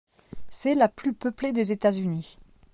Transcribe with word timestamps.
C'est 0.49 0.73
la 0.73 0.79
la 0.79 0.87
plus 0.89 1.13
peuplée 1.13 1.51
des 1.51 1.71
États-Unis. 1.71 2.39